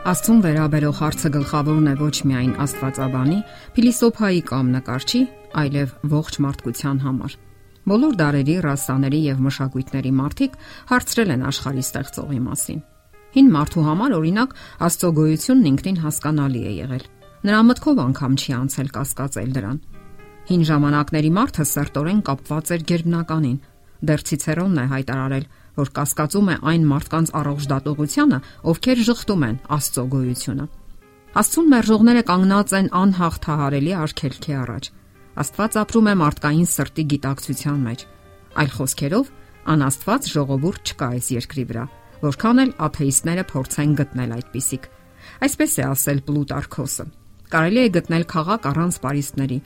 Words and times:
Աստծուն 0.00 0.38
վերաբերող 0.40 0.94
հարցը 0.96 1.28
գլխավորն 1.34 1.88
է 1.90 1.92
ոչ 2.00 2.14
միայն 2.24 2.52
Աստվածաբանի, 2.64 3.38
փիլիսոփայի 3.76 4.38
կամ 4.48 4.70
նկարչի, 4.72 5.20
այլև 5.60 5.90
ողջ 6.12 6.38
մարդկության 6.40 7.00
համար։ 7.04 7.34
Բոլոր 7.90 8.14
դարերի, 8.20 8.54
ռասաների 8.64 9.20
եւ 9.26 9.42
մշակույթների 9.44 10.12
մարդիկ 10.22 10.56
հարցրել 10.88 11.34
են 11.36 11.44
աշխարհի 11.50 11.84
ստեղծողի 11.84 12.40
մասին։ 12.48 12.80
Հին 13.36 13.52
մարդու 13.60 13.84
համար 13.90 14.16
օրինակ 14.16 14.56
Աստծո 14.88 15.10
գոյությունն 15.20 15.68
ինքնին 15.70 16.00
հասկանալի 16.00 16.62
է 16.64 16.72
եղել։ 16.80 17.04
Նրա 17.44 17.60
մտքով 17.68 18.00
անգամ 18.08 18.32
չի 18.40 18.50
անցել 18.56 18.88
կասկածել 18.96 19.52
դրան։ 19.60 19.78
Հին 20.48 20.62
ժամանակների 20.70 21.30
մարդը 21.36 21.64
սերտորեն 21.76 22.24
կապված 22.30 22.72
էր 22.72 22.86
ģերբնականին։ 22.88 23.58
Դեռ 24.00 24.22
Ցիցերոնն 24.30 24.80
է 24.80 24.84
հայտարարել, 24.90 25.44
որ 25.80 25.90
կասկածում 25.96 26.50
է 26.50 26.56
այն 26.70 26.86
մարդկանց 26.90 27.32
առողջ 27.40 27.66
դատողությանը, 27.70 28.38
ովքեր 28.70 29.02
շղթում 29.10 29.44
են 29.48 29.58
Աստծո 29.80 30.04
գոյությունը։ 30.14 30.66
Աստծուն 31.40 31.68
մերժողները 31.70 32.22
կանգնած 32.30 32.72
են 32.80 32.88
անհաղթահարելի 33.00 33.92
արգելքի 34.00 34.54
առաջ։ 34.60 34.90
Աստված 35.40 35.76
ապրում 35.80 36.08
է 36.10 36.14
մարդկային 36.20 36.68
սրտի 36.70 37.04
գիտակցության 37.10 37.78
մեջ։ 37.86 38.00
Այլ 38.60 38.70
խոսքերով, 38.76 39.30
անաստված 39.70 40.28
ժողովուրդ 40.34 40.90
չկա 40.90 41.08
այս 41.14 41.26
երկրի 41.36 41.64
վրա, 41.70 41.84
որքան 42.24 42.62
էլ 42.64 42.72
աթեիստները 42.90 43.44
փորձեն 43.50 43.92
գտնել 44.00 44.34
այդպիսիք։ 44.40 44.88
Այսպես 45.46 45.72
է 45.80 45.84
ասել 45.86 46.20
Պլուտարքոսը։ 46.26 47.06
Կարելի 47.50 47.80
է 47.80 47.92
գտնել 47.94 48.24
քաղաք 48.30 48.66
առանց 48.70 48.98
պարիսպների, 49.04 49.58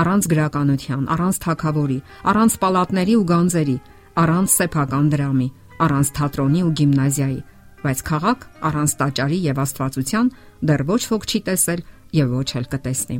առանց 0.00 0.26
գրականության, 0.30 1.04
առանց 1.14 1.36
թակավորի, 1.44 1.98
առանց 2.30 2.56
պալատների 2.64 3.14
ու 3.20 3.26
գանձերի, 3.30 3.76
առանց 4.24 4.56
սեփական 4.56 5.06
դրամի, 5.14 5.48
առանց 5.84 6.12
թատրոնի 6.20 6.62
ու 6.66 6.72
գիմնազիայի, 6.80 7.40
բայց 7.80 8.00
քաղաք 8.10 8.46
առանց 8.70 8.94
տաճարի 9.00 9.38
եւ 9.48 9.60
աստվածության 9.64 10.32
դեռ 10.70 10.82
ոչ 10.90 11.02
ոք 11.10 11.28
չի 11.30 11.40
տեսել 11.48 11.84
եւ 12.20 12.34
ոչ 12.40 12.48
էլ 12.60 12.66
կտեսնի։ 12.74 13.18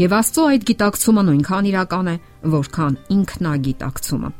Եվ 0.00 0.14
Աստծո 0.18 0.44
այդ 0.54 0.64
գիտակցումը 0.70 1.22
նույնքան 1.28 1.68
իրական 1.70 2.08
է, 2.10 2.16
որքան 2.54 2.96
ինքնագիտակցումը։ 3.14 4.30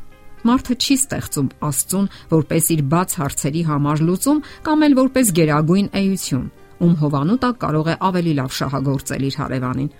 Մարդը 0.45 0.75
չի 0.75 0.95
ստեղծում 0.99 1.49
Աստծուն 1.69 2.07
որպես 2.33 2.69
իր 2.75 2.81
բաց 2.93 3.15
հարցերի 3.21 3.63
համար 3.69 4.03
լուծում 4.09 4.43
կամ 4.67 4.85
էլ 4.85 4.97
որպես 4.99 5.31
գերագույն 5.39 5.89
էություն, 6.01 6.45
ում 6.85 6.93
հովանու 7.01 7.39
տակ 7.45 7.59
կարող 7.65 7.89
է 7.89 7.97
ավելի 8.09 8.35
լավ 8.41 8.55
շահագործել 8.59 9.27
իր 9.29 9.39
հարևանին։ 9.41 9.91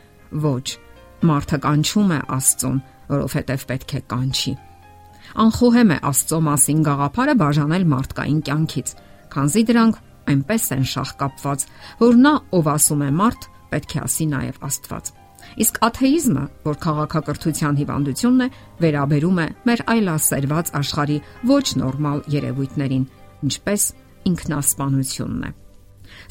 Ոչ, 0.46 0.68
մարդը 1.32 1.62
կանչում 1.66 2.16
է 2.16 2.22
Աստծուն, 2.36 2.80
որովհետև 3.16 3.68
պետք 3.74 3.96
է 3.96 4.02
կանչի 4.12 4.56
անխոհեմ 5.36 5.92
է 5.92 5.98
Աստծո 6.10 6.40
մասին 6.46 6.82
գաղափարը 6.86 7.34
բաժանել 7.42 7.86
մարդկային 7.92 8.40
կյանքից, 8.48 8.94
քանզի 9.36 9.64
դրանք 9.70 10.00
այնպես 10.32 10.68
են 10.76 10.86
շահկապված, 10.92 11.66
որ 12.02 12.18
նա, 12.24 12.34
ով 12.56 12.70
ասում 12.76 13.04
է 13.06 13.10
մարդ, 13.20 13.48
պետք 13.74 13.96
է 13.96 14.00
ասի 14.06 14.28
նաև 14.32 14.64
Աստված։ 14.70 15.12
Իսկ 15.66 15.78
աթեիզմը, 15.86 16.46
որ 16.66 16.80
քաղաքակրթության 16.86 17.78
հիվանդությունն 17.82 18.46
է, 18.46 18.48
վերաբերում 18.82 19.38
է 19.44 19.48
մեր 19.70 19.84
այլասերված 19.94 20.72
աշխարհի 20.80 21.20
ոչ 21.52 21.66
նորմալ 21.84 22.24
երևույթներին, 22.36 23.06
ինչպես 23.46 23.86
ինքնասպանությունն 24.32 25.46
է։ 25.46 25.54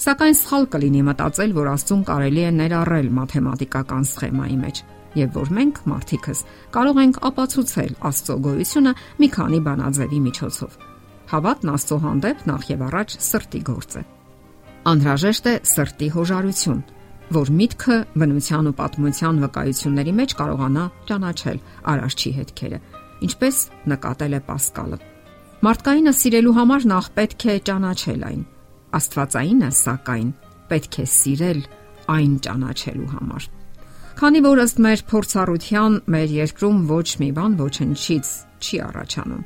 Սակայն 0.05 0.36
սխալ 0.41 0.66
կլինի 0.75 1.02
մտածել, 1.08 1.55
որ 1.55 1.70
Աստծուն 1.75 2.02
կարելի 2.10 2.42
է 2.44 2.50
ներառել 2.58 3.08
մաթեմատիկական 3.20 4.06
սխեմայի 4.10 4.58
մեջ 4.64 4.82
եւ 5.19 5.37
որ 5.39 5.53
մենք 5.59 5.79
մարդիկս 5.91 6.41
կարող 6.75 7.01
ենք 7.05 7.20
ապացուցել 7.29 7.93
Աստծո 8.11 8.37
գոյությունը 8.45 8.93
մի 9.21 9.29
քանի 9.34 9.61
բանաձևի 9.69 10.21
միջոցով։ 10.25 10.77
Հավատն 11.34 11.73
Աստծո 11.75 11.98
հանդեպ 12.05 12.45
նախ 12.51 12.67
եւ 12.75 12.84
առաջ 12.89 13.17
սրտի 13.25 13.61
գործ 13.71 13.95
է։ 13.95 14.03
Անհրաժեշտ 14.84 15.47
է 15.48 15.55
սրտի 15.65 16.09
հոժարություն, 16.15 16.81
որ 17.33 17.50
միտքը 17.59 17.97
բնության 18.21 18.69
ու 18.69 18.75
պատմության 18.81 19.41
վկայությունների 19.44 20.12
մեջ 20.19 20.34
կարողանա 20.41 20.84
ճանաչել 21.09 21.59
արարչի 21.94 22.33
հետքերը, 22.38 22.81
ինչպես 23.25 23.61
նկատել 23.94 24.37
է 24.37 24.41
Պասկալը։ 24.50 24.99
Մարդկայինը 25.65 26.12
սիրելու 26.21 26.56
համար 26.61 26.87
նախ 26.93 27.11
պետք 27.17 27.44
է 27.49 27.56
ճանաչել 27.71 28.25
այն։ 28.28 28.41
Աստվածայինը, 29.00 29.71
սակայն, 29.81 30.31
պետք 30.69 30.99
է 31.00 31.06
սիրել 31.15 31.61
այն 32.15 32.34
ճանաչելու 32.44 33.12
համար։ 33.15 33.53
Քանի 34.14 34.41
որ 34.44 34.60
ըստ 34.62 34.76
մեր 34.84 35.00
փորձառության 35.10 35.94
մեր 36.14 36.32
երկրում 36.36 36.82
ոչ 36.86 37.06
մի 37.19 37.28
բան 37.34 37.54
ոչնչից 37.58 38.28
չի 38.62 38.78
առաջանում։ 38.84 39.41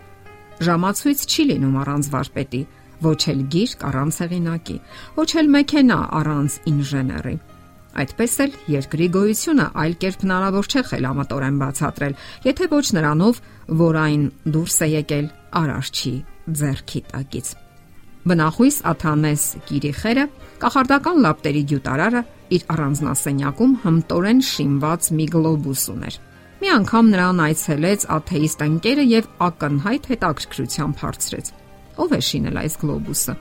Ժամացույց 0.69 1.23
չի 1.25 1.45
լինում 1.51 1.79
առանց 1.83 2.11
վարպետի, 2.13 2.61
ոչ 3.07 3.21
էլ 3.33 3.41
գիրք 3.55 3.87
առանց 3.89 4.19
հեղինակի, 4.23 4.77
ոչ 5.17 5.29
էլ 5.41 5.49
մեքենա 5.55 5.99
առանց 6.19 6.59
ինժեների։ 6.73 7.35
Այդպես 8.03 8.35
էլ 8.45 8.59
երկրի 8.75 9.09
գոյությունը 9.17 9.67
այլ 9.85 9.97
կերպ 10.05 10.27
հնարավոր 10.27 10.69
չէ 10.69 10.83
խելամտորեն 10.91 11.63
բացատրել, 11.65 12.19
եթե 12.45 12.69
ոչ 12.75 12.85
նրանով, 12.99 13.41
որ 13.81 14.01
այն 14.05 14.29
դուրս 14.53 14.77
է 14.85 14.91
եկել 14.99 15.33
արարչի 15.63 16.15
ձեռքի 16.61 17.03
տակից։ 17.15 17.68
Բնախույս 18.29 18.77
Աթանես 18.91 19.43
Կիրիխերը 19.69 20.25
կախարդական 20.61 21.21
լապտերի 21.25 21.61
գյուտարարը 21.71 22.21
իր 22.57 22.65
առանձնասենյակում 22.75 23.77
հմտորեն 23.85 24.43
շինված 24.49 25.09
մի 25.19 25.27
գլոբուս 25.35 25.85
ուներ։ 25.93 26.19
Մի 26.59 26.71
անգամ 26.75 27.09
նրան 27.15 27.41
այցելեց 27.47 28.05
աթեիստ 28.19 28.65
ընկերը 28.67 29.07
եւ 29.09 29.29
ակնհայտ 29.47 30.09
հետաքրքրությամբ 30.13 31.01
հարցրեց. 31.05 31.51
Ո՞վ 31.99 32.13
է 32.19 32.21
շինել 32.29 32.61
այս 32.65 32.77
գլոբուսը։ 32.83 33.35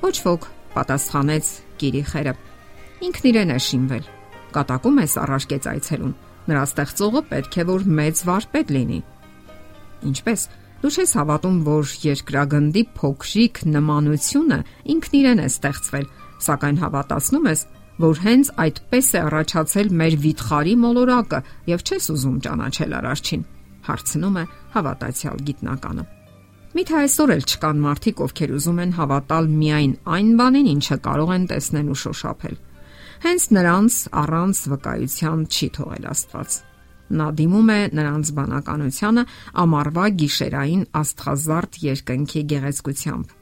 Ոչ 0.00 0.16
ոք, 0.30 0.48
պատասխանեց 0.78 1.52
Կիրիխերը։ 1.82 2.34
Ինքն 3.10 3.28
իրեն 3.30 3.50
է 3.50 3.58
շինվել։ 3.66 4.08
Կատակում 4.56 5.00
ես 5.04 5.14
առարկեց 5.20 5.68
այցելուն։ 5.74 6.14
Նրա 6.50 6.62
ստեղծողը 6.70 7.22
պետք 7.34 7.60
է 7.60 7.64
որ 7.70 7.84
մեծ 8.00 8.22
վարպետ 8.30 8.72
լինի։ 8.76 9.00
Ինչպես 10.10 10.40
Դու 10.80 10.90
չես 10.96 11.10
հավատում, 11.18 11.56
որ 11.66 11.90
երկրագնդի 12.06 12.82
փոքրիկ 12.96 13.58
նմանությունը 13.68 14.58
ինքն 14.94 15.16
իրեն 15.18 15.42
է 15.44 15.48
ստեղծվել, 15.50 16.06
սակայն 16.46 16.78
հավատացնում 16.80 17.48
ես, 17.50 17.64
որ 18.00 18.22
հենց 18.24 18.50
այդպես 18.64 19.10
է 19.12 19.20
առաջացել 19.20 19.90
մեր 20.00 20.16
վիթխարի 20.24 20.74
մոլորակը 20.84 21.40
եւ 21.68 21.84
չես 21.84 22.08
ուզում 22.14 22.38
ճանաչել 22.46 22.96
արարչին։ 23.00 23.44
Հարցնում 23.90 24.40
է 24.40 24.44
հավատացյալ 24.78 25.44
գիտնականը։ 25.50 26.06
Միթե 26.70 26.96
այսօր 27.00 27.30
էլ 27.34 27.44
չկան 27.50 27.78
մարդիկ, 27.84 28.20
ովքեր 28.24 28.50
ուզում 28.56 28.80
են 28.80 28.92
հավատալ 28.96 29.52
միայն 29.60 29.94
այն 30.16 30.28
բանին, 30.40 30.68
ինչը 30.80 30.98
կարող 31.06 31.32
են 31.36 31.46
տեսնել 31.50 31.88
ու 31.90 32.00
շոշափել։ 32.06 32.58
Հենց 33.20 33.46
նրանց 33.58 33.96
առանց 34.22 34.60
վկայության 34.72 35.40
չի 35.50 35.68
թողել 35.76 36.06
Աստված։ 36.14 36.69
Նա 37.10 37.26
դիմում 37.34 37.70
է 37.74 37.78
նրանց 37.98 38.28
բանականությանը 38.36 39.22
ամառվա 39.62 40.06
գիշերային 40.20 40.82
աստղազարդ 41.00 41.78
երկնքի 41.82 42.42
գեղեցկությամբ։ 42.52 43.36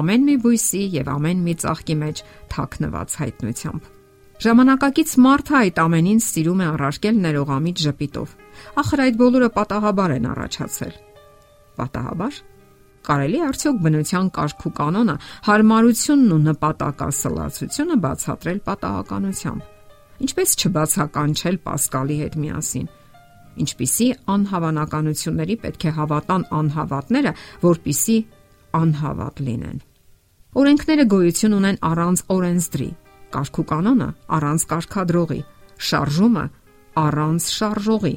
Ամեն 0.00 0.24
մի 0.28 0.34
բույսի 0.44 0.82
եւ 0.94 1.10
ամեն 1.14 1.44
մի 1.44 1.54
ծաղկի 1.64 1.96
մեջ 2.04 2.22
թաքնված 2.54 3.14
հայտնությամբ։ 3.20 3.92
Ժամանակակից 4.44 5.10
մարդը 5.24 5.54
այդ 5.60 5.80
ամենին 5.84 6.20
սիրում 6.24 6.60
է 6.60 6.66
առարկել 6.74 7.20
ներողամիտ 7.24 7.82
ժպիտով։ 7.84 8.34
Ախր 8.82 9.02
այդ 9.04 9.16
բոլորը 9.20 9.48
պատահաբար 9.54 10.14
են 10.14 10.26
առաջացել։ 10.34 10.98
Պատահաբար? 11.80 12.40
Կարելի 13.04 13.40
արդյոք 13.44 13.78
բնության 13.84 14.28
կարգ 14.34 14.66
ու 14.68 14.74
կանոնը 14.80 15.16
հարմարությունն 15.48 16.34
ու 16.34 16.42
նպատակասլացությունը 16.44 17.96
բացատրել 18.04 18.60
պատահականությամբ։ 18.68 19.72
Ինչպես 20.24 20.54
չբացականչել 20.60 21.58
Պասկալի 21.64 22.18
հետ 22.24 22.38
միասին 22.44 22.88
ինչպիսի 23.62 24.08
անհավանականությունների 24.34 25.56
պետք 25.64 25.84
է 25.84 25.92
հավատան 25.98 26.44
անհավատները, 26.58 27.32
որpիսի 27.64 28.18
անհավատ 28.80 29.42
լինեն։ 29.48 29.78
Օրենքները 30.54 31.04
գոյություն 31.14 31.56
ունեն 31.58 31.78
առանց 31.90 32.20
օրենսդրի, 32.34 32.90
կարգու 33.34 33.64
կանոնը 33.70 34.08
առանց 34.38 34.66
կարգադրողի, 34.70 35.40
շարժումը 35.88 36.44
առանց 37.04 37.48
շարժողի։ 37.54 38.14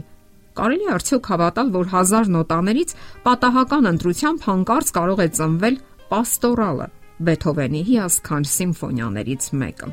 Կարելի 0.57 0.87
արդյոք 0.97 1.29
հավատալ, 1.31 1.67
որ 1.77 1.89
հազար 1.93 2.29
նոտաներից 2.33 2.93
պատահական 3.25 3.89
ընտրությամբ 3.93 4.45
հանկարծ 4.47 4.91
կարող 4.97 5.19
է 5.21 5.27
ծնվել 5.37 5.75
պաստորալը, 6.11 6.87
Բեթհովենի 7.17 7.81
հիասքանչ 7.87 8.45
սիմֆոնիաներից 8.53 9.45
մեկը։ 9.61 9.87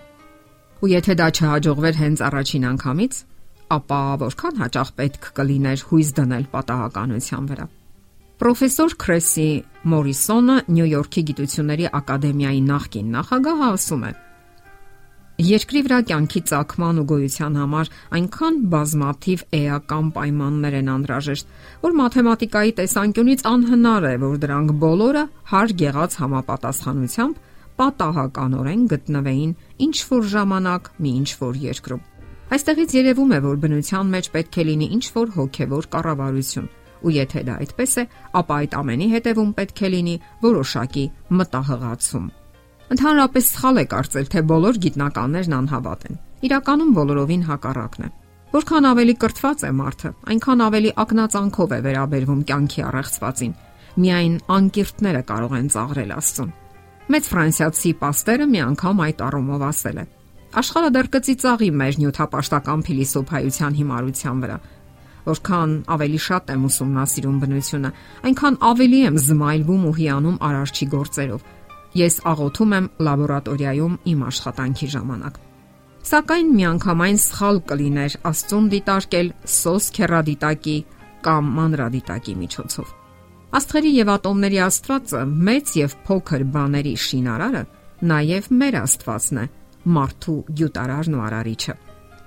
Ու 0.85 0.91
եթե 0.93 1.15
դա 1.21 1.29
չհաջողվեր 1.37 1.97
հենց 2.01 2.23
առաջին 2.29 2.65
անգամից, 2.71 3.15
ապա 3.73 4.01
որքան 4.25 4.61
հաճախ 4.65 4.91
պետք 4.99 5.31
կլիներ 5.39 5.85
հույս 5.91 6.11
դնել 6.19 6.45
պատահականության 6.55 7.49
վրա։ 7.53 7.67
Պրոֆեսոր 8.35 8.95
Քրեսի 9.05 9.49
Մորիսոնը 9.95 10.57
Նյու 10.75 10.91
Յորքի 10.91 11.23
գիտությունների 11.31 11.89
ակադեմիայի 12.01 12.63
նախկին 12.69 13.11
նախագահը 13.15 13.69
ասում 13.75 14.05
է. 14.05 14.13
Երկրի 15.45 15.81
վրա 15.83 15.97
կյանքի 16.09 16.41
ցակման 16.51 16.99
ու 17.03 17.05
գոյության 17.11 17.57
համար 17.59 17.89
այնքան 18.19 18.59
բազմաթիվ 18.75 19.41
էական 19.59 20.11
պայմաններ 20.15 20.77
են 20.79 20.91
անհրաժեշտ, 20.95 21.49
որ 21.83 21.97
մաթեմատիկայի 22.01 22.75
տեսանկյունից 22.79 23.43
անհնար 23.51 24.07
է, 24.11 24.15
որ 24.23 24.37
դրանք 24.45 24.75
բոլորը 24.85 25.25
հար 25.51 25.77
գեղած 25.83 26.19
համապատասխանությամբ 26.23 27.43
պատահականորեն 27.83 28.89
գտնվեին 28.95 29.55
ինչ 29.89 29.97
որ 30.15 30.29
ժամանակ 30.39 30.91
մի 31.03 31.15
ինչ 31.25 31.31
որ 31.43 31.63
երկրում։ 31.65 32.05
Այստեղից 32.53 32.95
երևում 33.01 33.31
է, 33.33 33.39
որ 33.45 33.61
բնության 33.65 34.11
մեջ 34.15 34.27
պետք 34.35 34.57
է 34.61 34.65
լինի 34.69 34.89
ինչ 34.95 35.05
որ 35.15 35.31
հոգևոր 35.35 35.87
կառավարություն, 35.95 36.67
ու 37.05 37.13
եթե 37.15 37.41
դա 37.49 37.55
այդպես 37.65 37.93
է, 38.01 38.05
ապա 38.41 38.59
այդ 38.65 38.77
ամենի 38.81 39.09
հետևում 39.15 39.53
պետք 39.59 39.81
է 39.81 39.89
լինի 39.95 40.17
որոշակի 40.45 41.05
մտահղացում։ 41.41 42.27
Ընդհանրապես 42.95 43.49
սխալ 43.55 43.81
է 43.81 43.85
կարծել, 43.95 44.27
թե 44.35 44.41
բոլոր 44.55 44.79
գիտնականներն 44.85 45.57
անհավատ 45.59 46.05
են։ 46.05 46.19
Իրականում 46.45 46.91
բոլորովին 46.99 47.47
հակառակն 47.49 48.05
է։ 48.05 48.11
Որքան 48.55 48.89
ավելի 48.91 49.15
կրթված 49.25 49.63
է 49.65 49.71
մարդը, 49.75 50.11
այնքան 50.31 50.61
ավելի 50.65 50.91
ակնածանքով 51.05 51.73
է 51.75 51.79
վերաբերվում 51.85 52.43
կյանքի 52.51 52.85
առեղծվածին։ 52.89 53.55
Միայն 54.05 54.37
անկիրտները 54.55 55.23
կարող 55.31 55.57
են 55.59 55.71
ծաղրել 55.75 56.13
Աստծուն։ 56.15 56.53
Մեծ 57.15 57.31
ֆրանսիացի 57.35 57.91
паստերը 58.05 58.47
մի 58.53 58.61
անգամ 58.65 59.03
այդ 59.05 59.25
առումով 59.25 59.65
ասել 59.75 59.99
է. 60.05 60.05
Աշխարհը 60.55 60.91
դեռ 60.95 61.09
կծի 61.15 61.35
ծաղի 61.43 61.69
մեր 61.75 61.97
նյութապաշտական 61.99 62.83
փիլիսոփայության 62.87 63.77
հիմարության 63.79 64.43
վրա։ 64.45 64.59
Որքան 65.25 65.71
ավելի 65.95 66.21
շատ 66.25 66.53
եմ 66.55 66.67
ուսումնասիրում 66.69 67.39
բնությունը, 67.43 67.91
այնքան 68.29 68.59
ավելի 68.71 69.01
եմ 69.09 69.17
զմայլվում 69.25 69.87
ու 69.89 69.95
հիանում 69.99 70.37
արարչի 70.49 70.87
գործերով։ 70.95 71.49
Ես 71.99 72.15
աղոթում 72.31 72.75
եմ 72.79 72.87
լաբորատորիայում 73.09 73.97
իմ 74.15 74.23
աշխատանքի 74.29 74.89
ժամանակ։ 74.95 75.41
Սակայն 76.05 76.49
միանգամայն 76.55 77.19
սխալ 77.25 77.61
կլիներ 77.71 78.17
Աստծուն 78.29 78.67
դիտարկել 78.75 79.29
սոս 79.55 79.85
քերադիտակի 79.97 80.77
կամ 81.25 81.51
մանրադիտակի 81.59 82.35
միջոցով։ 82.45 82.95
Աստղերի 83.59 83.93
եւ 83.95 84.11
ատոմների 84.15 84.59
Աստվածը 84.69 85.21
մեծ 85.49 85.75
եւ 85.81 85.95
փոքր 86.05 86.45
բաների 86.55 86.95
շինարարը 87.05 87.63
նաեւ 88.11 88.49
մեր 88.61 88.77
Աստվածն 88.85 89.41
է, 89.41 89.47
մարդու 89.85 90.37
գյուտարարն 90.59 91.17
ու 91.19 91.23
արարիչը։ 91.25 91.75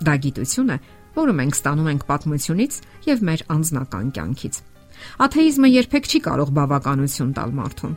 Դա 0.07 0.13
գիտություն 0.24 0.74
է, 0.74 0.77
որը 1.18 1.33
մենք 1.38 1.57
ստանում 1.57 1.92
ենք 1.94 2.04
պատմությունից 2.07 2.80
եւ 3.07 3.24
մեր 3.27 3.44
անձնական 3.57 4.09
կյանքից։ 4.18 4.59
Աթեիզմը 5.27 5.69
երբեք 5.74 6.07
չի 6.07 6.19
կարող 6.27 6.51
բավականություն 6.57 7.33
տալ 7.38 7.54
մարդուն։ 7.57 7.94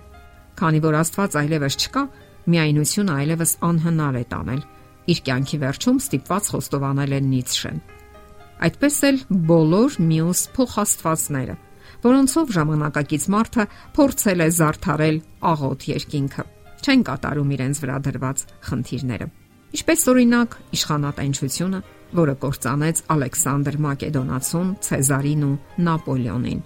Քանի 0.61 0.81
որ 0.85 0.97
Աստված 1.01 1.37
այլևս 1.41 1.77
չկա, 1.81 2.03
միայնությունը 2.51 3.17
այլևս 3.21 3.53
անհնար 3.71 4.21
է 4.21 4.25
տանել 4.31 4.63
իր 5.11 5.21
կյանքի 5.27 5.59
վերջում 5.65 5.99
ստիպված 6.01 6.51
խոստովանել 6.55 7.17
են 7.17 7.29
Նիցշեն։ 7.31 7.81
Այդպես 8.61 8.97
էլ 9.09 9.21
բոլոր 9.51 9.99
մյուս 10.11 10.41
փոխաստվածները, 10.57 11.57
որոնցով 12.05 12.55
ժամանակակից 12.61 13.29
մարդը 13.35 13.69
փորձել 13.97 14.45
է 14.45 14.49
զարթարել 14.61 15.21
աղոտ 15.51 15.87
երկինքը, 15.97 16.47
չեն 16.85 17.05
կատարում 17.11 17.55
իրենց 17.57 17.85
վրա 17.85 18.01
դրված 18.11 18.49
խնդիրները։ 18.69 19.31
Ինչպես 19.71 20.01
օրինակ 20.11 20.55
իշխանատենչությունը, 20.75 21.81
որը 22.19 22.33
կործանեց 22.43 23.01
Ալեքսանդր 23.15 23.77
Մակեդոնացուն, 23.85 24.71
Ցեզարին 24.87 25.45
ու 25.47 25.53
Նապոլեոնին, 25.87 26.63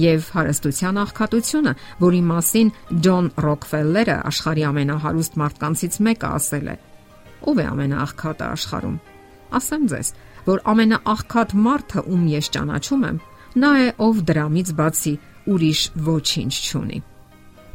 եւ 0.00 0.30
հարստության 0.36 1.00
աղքատությունը, 1.02 1.74
որի 2.00 2.22
մասին 2.28 2.70
Ջոն 3.04 3.28
Ռոքֆելլերը 3.44 4.16
աշխարհի 4.30 4.64
ամենահարուստ 4.68 5.36
մարդկանցից 5.42 5.98
մեկը 6.08 6.30
ասել 6.38 6.72
է. 6.72 6.76
Ո՞վ 7.48 7.58
է 7.58 7.66
ամենաաղքատը 7.68 8.48
աշխարհում։ 8.48 8.96
Ասեմ 9.58 9.84
ձեզ, 9.92 10.08
որ 10.48 10.64
ամենաաղքատ 10.72 11.54
մարդը, 11.68 12.00
ում 12.08 12.24
ես 12.32 12.50
ճանաչում 12.56 13.04
եմ, 13.08 13.20
նա 13.58 13.70
է, 13.78 13.88
ով 14.08 14.24
դրամից 14.28 14.72
բացի 14.78 15.14
ուրիշ 15.52 15.80
ոչինչ 16.08 16.52
չունի։ 16.68 16.98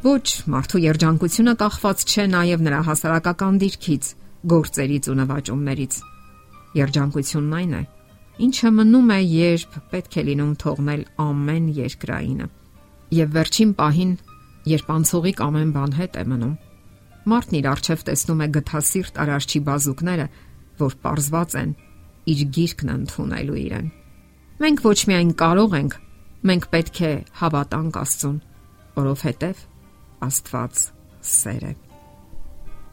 Ոչ, 0.04 0.28
մարդու 0.54 0.84
երջանկությունը 0.84 1.54
կախված 1.62 2.04
չէ 2.04 2.26
նաև 2.34 2.64
նրա 2.68 2.80
հասարակական 2.90 3.60
դիրքից, 3.64 4.10
գործերից 4.52 5.10
ու 5.12 5.18
նվաճումներից։ 5.22 6.02
Երջանկությունն 6.80 7.56
այն 7.60 7.74
է, 7.78 7.84
ինչը 8.48 8.70
մնում 8.80 9.10
է, 9.14 9.20
երբ 9.34 9.80
պետք 9.94 10.20
է 10.20 10.26
լինում 10.30 10.54
թողնել 10.64 11.02
ամեն 11.24 11.66
երկրայինը։ 11.80 12.48
Եվ 13.14 13.34
վերջին 13.38 13.74
պահին, 13.80 14.14
երբ 14.74 14.94
անցողիկ 14.98 15.44
ամեն 15.48 15.74
բան 15.74 15.98
հետ 16.00 16.18
է 16.18 16.24
մնում, 16.34 16.56
Մարդն 17.24 17.56
իր 17.62 17.68
արջև 17.72 18.02
տեսնում 18.10 18.42
է 18.44 18.48
գթասիրտ 18.58 19.20
արարչի 19.24 19.60
բազուկները, 19.68 20.26
որ 20.82 20.96
པարզված 21.00 21.56
են 21.62 21.72
իր 22.34 22.42
գիրկն 22.58 22.92
ընդունելու 22.94 23.60
իրեն։ 23.62 23.88
Մենք 24.64 24.84
ոչ 24.84 24.98
միայն 25.12 25.32
կարող 25.44 25.78
ենք, 25.80 25.96
մենք 26.52 26.68
պետք 26.76 27.02
է 27.08 27.14
հավատանք 27.40 28.02
Աստծուն, 28.04 28.38
որովհետև 29.00 29.64
Աստված 30.28 30.84
սեր 31.32 31.68
է։ 31.72 31.74